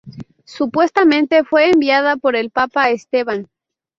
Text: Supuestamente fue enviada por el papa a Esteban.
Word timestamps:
Supuestamente 0.47 1.43
fue 1.43 1.69
enviada 1.69 2.15
por 2.17 2.35
el 2.35 2.49
papa 2.49 2.85
a 2.85 2.89
Esteban. 2.89 3.47